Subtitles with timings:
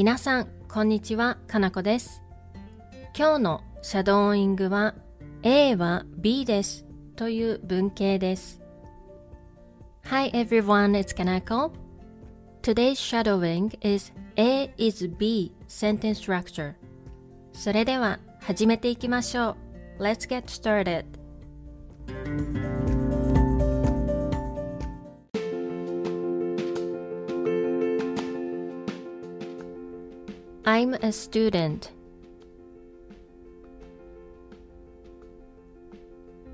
[0.00, 2.22] 皆さん、こんにちは、かなこです。
[3.14, 4.94] 今日のシャドーイングは
[5.42, 8.62] A は B ですという文型です。
[10.04, 11.72] Hi everyone, it's Kanako.
[12.62, 16.76] Today's shadowing is A is B sentence structure.
[17.52, 19.54] それでは始めていきましょ
[19.98, 20.02] う。
[20.02, 21.04] Let's get started.
[30.80, 31.90] I'm a student.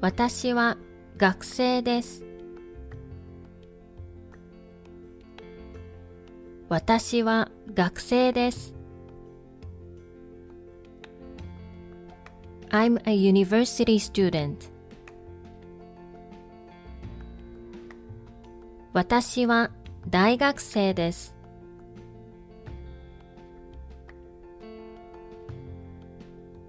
[0.00, 0.76] 私は
[1.16, 2.24] 学生です。
[6.68, 8.74] 私は学生です。
[12.70, 14.56] I'm a university student.
[18.92, 19.70] 私は
[20.10, 21.35] 大学生です。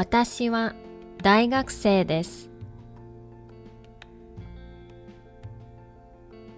[0.00, 0.74] 私は
[1.22, 2.48] 大学生です。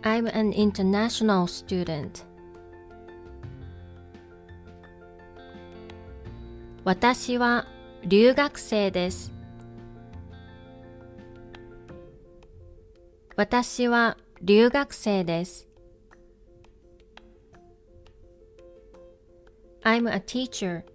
[0.03, 2.25] I'm an international student.
[6.85, 7.67] 私は
[8.05, 9.33] 留学生です。
[13.35, 15.67] 私は留学生です。
[19.83, 20.92] I'm a teacher.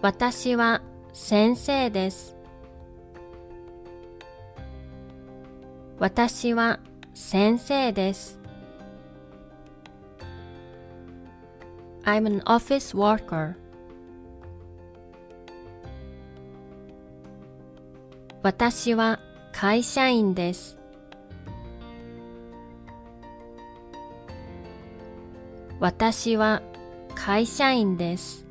[0.00, 0.80] 私は
[1.12, 2.36] 先生です。
[5.98, 6.78] 私は
[7.14, 8.38] 先生です。
[12.04, 13.54] I'm an office worker.
[18.44, 19.18] 私は
[19.52, 20.78] 会社員です。
[25.80, 26.62] 私は
[27.16, 28.47] 会社員です。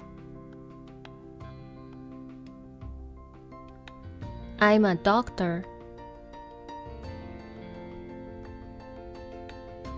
[4.59, 5.63] I'm a doctor.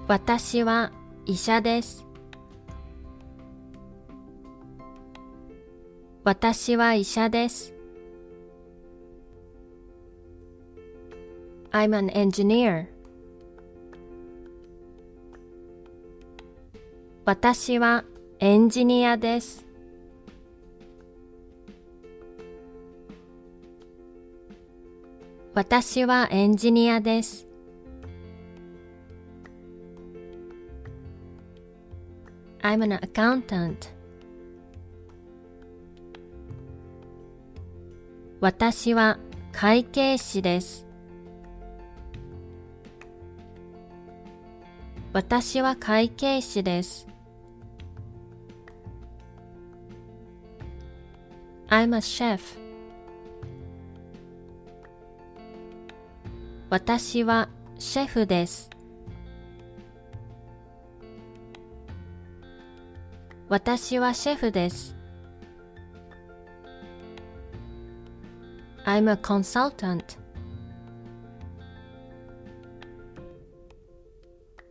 [0.08, 0.92] 私は
[1.26, 2.06] 医者です。
[6.26, 7.74] 私は医者です。
[11.72, 12.88] I'm an engineer.
[17.24, 18.04] 私は
[18.40, 19.69] エンジニアです。
[25.60, 27.46] 私はエンジニアです。
[32.62, 33.90] I'm an accountant.
[38.40, 39.20] 私は
[39.52, 40.88] 会計士です。
[45.12, 47.06] 私は会計士です。
[51.68, 52.40] I'm a chef.
[56.70, 57.50] 私は
[57.80, 58.70] シェフです。
[63.48, 64.96] 私はシェフです。
[68.86, 70.20] I'm a consultant.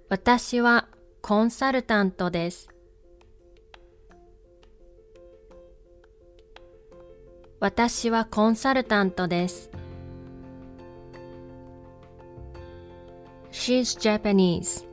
[0.09, 0.87] 私は
[1.21, 2.69] コンサルタントです。
[7.59, 9.78] 私はコンサルタントです。
[13.59, 14.87] She's Japanese.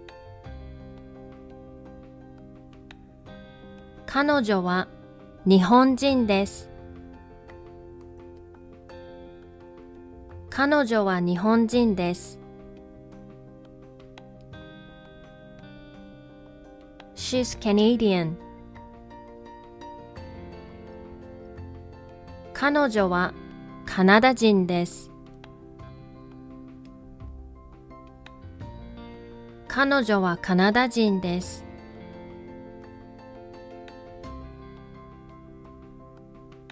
[4.07, 4.87] 彼女は
[5.45, 6.71] 日本人です。
[10.49, 12.39] 彼女は日本人です。
[17.15, 18.33] She's Canadian.
[22.53, 23.31] 彼女は
[23.85, 25.14] カナダ人です。
[29.75, 31.65] 彼女はカナダ人です。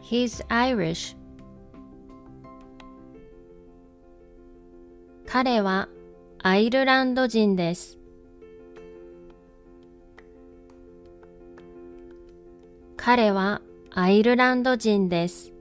[0.02, 1.18] He's Irish.
[5.26, 5.90] 彼は
[6.42, 8.00] アイルランド人です。
[12.96, 13.62] 彼は
[13.92, 15.52] アイルランド人です。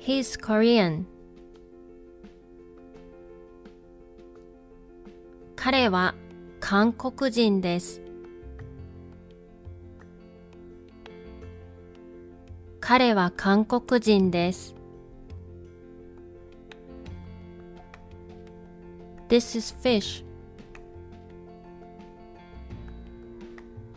[0.00, 1.04] He's Korean.
[5.72, 6.14] 彼は
[6.60, 8.02] 韓国人です。
[12.78, 14.74] 彼は韓国人です。
[19.30, 20.26] This is fish.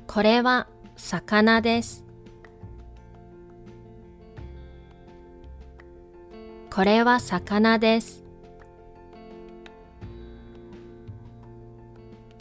[0.07, 2.05] これは魚です。
[6.73, 8.24] これは魚です。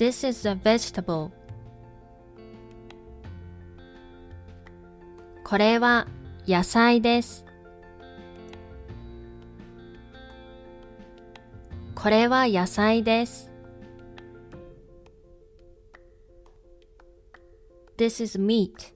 [0.04, 1.30] This is a vegetable.
[5.42, 6.06] これは
[6.46, 7.46] 野菜です。
[11.94, 13.50] これは野菜です。
[17.96, 18.92] This is meat.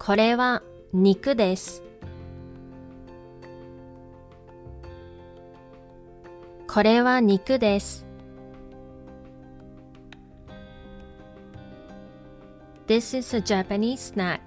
[0.00, 1.85] これは肉です。
[6.76, 8.04] これは肉です。
[12.86, 14.40] This is a Japanese snack.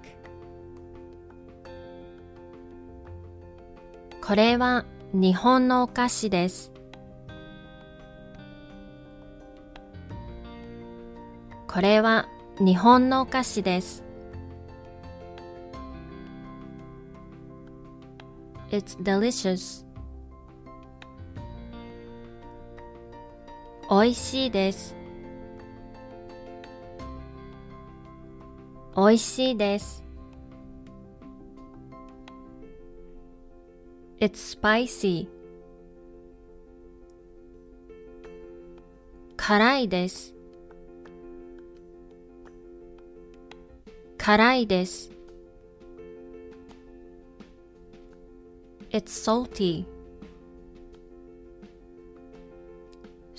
[4.24, 6.70] これは日本のお菓子です。
[11.66, 12.28] これは
[12.60, 14.04] 日本のお菓子です。
[18.70, 19.89] It's delicious.
[23.92, 24.94] おいしいです。
[28.94, 30.04] おいしいです。
[34.20, 35.26] It's spicy.
[39.36, 40.36] 辛いです。
[44.16, 45.10] 辛いです。
[48.92, 49.84] It's salty.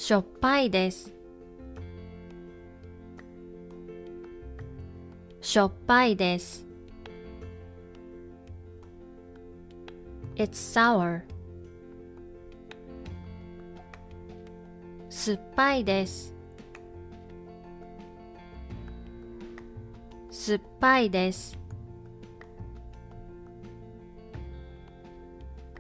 [0.02, 1.14] しょっぱいです。
[5.42, 6.66] しょっぱいです。
[10.38, 11.22] It's sour.
[15.08, 16.34] 酸っぱいです。
[20.32, 21.56] 酸っぱいです。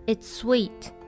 [0.05, 1.00] It's sweet.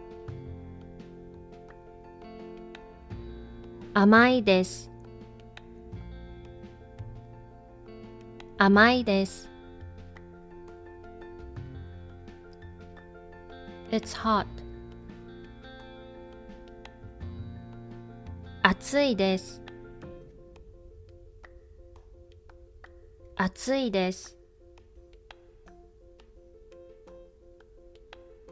[3.96, 4.90] 甘いです。
[8.58, 9.48] 甘いです。
[13.92, 14.48] It's hot.
[18.64, 19.62] 暑いです。
[23.36, 24.36] 暑いです。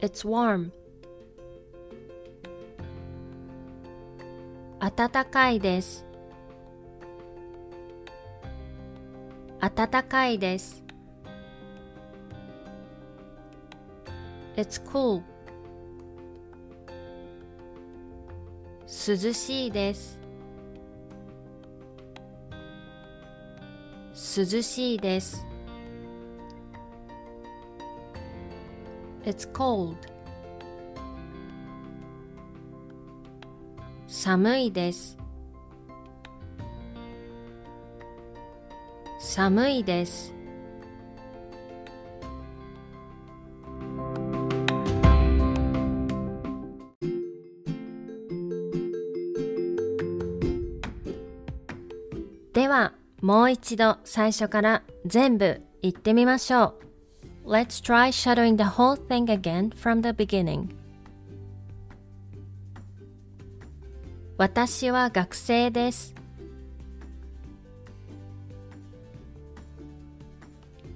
[0.00, 0.70] It's warm.
[4.82, 6.04] 暖かいです。
[9.60, 10.82] 暖かいです。
[14.56, 15.22] It's cool.
[18.86, 20.18] 涼しいです。
[24.36, 25.46] 涼しいです。
[29.24, 30.11] It's cold.
[34.24, 35.18] 寒いです。
[39.18, 40.32] 寒いです。
[52.52, 56.76] では、もう一度最初から全部言ってみましょ
[57.44, 57.50] う。
[57.50, 60.81] Let's try shadowing the whole thing again from the beginning.
[64.42, 66.16] 私は学生です。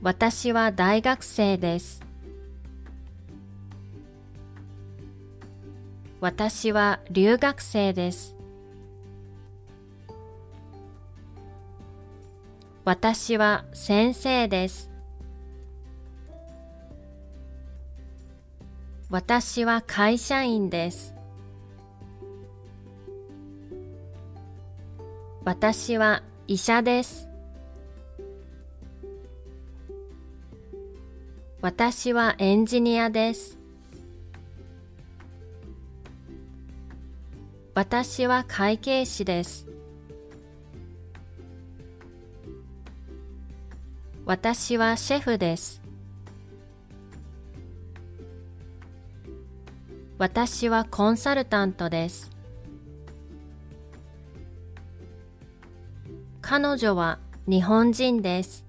[0.03, 2.03] 私は大学生です。
[6.21, 8.35] 私は留学生です。
[12.85, 14.91] 私は先生です。
[19.09, 21.16] 私は会社員です。
[25.47, 27.29] 私は医者です。
[31.61, 33.57] 私はエンジニアです。
[37.75, 39.69] 私は会計士です。
[44.25, 45.81] 私はシェフです。
[50.19, 52.36] 私はコンサルタントです。
[56.49, 58.65] 彼女は日本人です。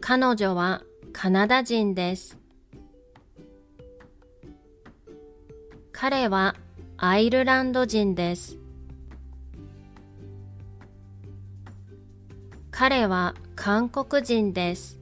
[0.00, 2.38] 彼女はカナダ人です。
[5.90, 6.54] 彼は
[6.96, 8.58] アイルランド人です。
[12.70, 15.00] 彼は韓国人です。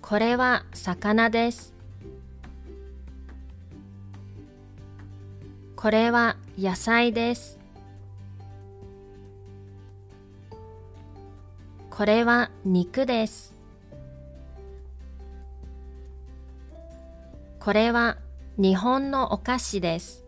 [0.00, 1.79] これは魚です。
[5.80, 7.58] これは野菜です。
[11.88, 13.54] これは肉です。
[17.60, 18.18] これは
[18.58, 20.22] 日本のお菓子です。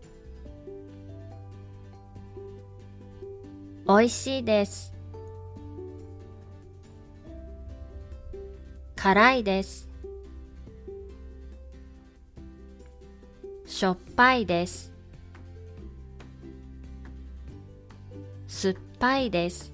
[3.87, 4.94] おいしいです。
[8.97, 9.90] 辛いです。
[13.66, 14.92] しょっぱいです。
[18.54, 19.73] 酸っぱいです。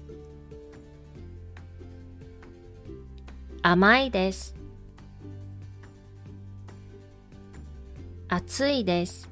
[3.61, 4.55] 甘いです。
[8.29, 9.29] 暑いです。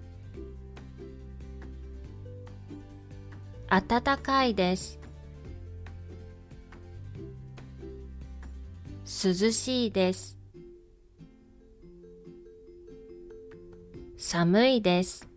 [3.70, 5.00] 暖かいです。
[9.06, 10.38] 涼しいです。
[14.18, 15.37] 寒いです。